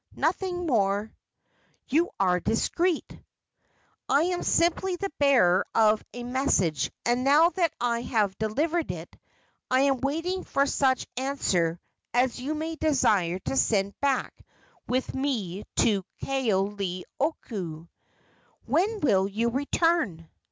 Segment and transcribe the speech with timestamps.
[0.15, 1.15] "Nothing more."
[1.87, 3.21] "You are discreet."
[4.09, 9.15] "I am simply the bearer of a message; and now that I have delivered it,
[9.69, 11.79] I am waiting for such answer
[12.15, 14.33] as you may desire to send back
[14.87, 17.87] with me to Kaoleioku."
[18.65, 20.27] "When will you return?"